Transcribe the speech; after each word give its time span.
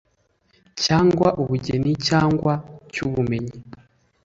cy 0.79 0.89
ubugeni 1.43 1.91
cyangwa 2.07 2.53
cy 2.93 2.99
ubumenyi 3.07 3.55